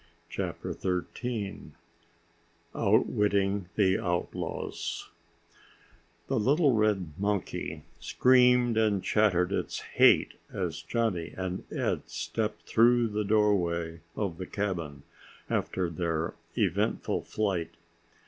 [0.29, 1.75] CHAPTER THIRTEEN
[2.73, 5.11] Outwitting the Outlaws
[6.25, 13.09] The little red monkey screamed and chattered its hate as Johnny and Ed stepped through
[13.09, 15.03] the doorway of the cabin
[15.51, 17.75] after their eventful flight.